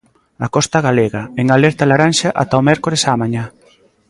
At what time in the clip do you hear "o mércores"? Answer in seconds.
2.61-3.03